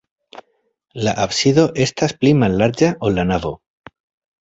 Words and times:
La 1.09 1.13
absido 1.27 1.67
estas 1.87 2.17
pli 2.25 2.35
mallarĝa, 2.41 2.93
ol 3.11 3.19
la 3.23 3.31
navo. 3.37 3.57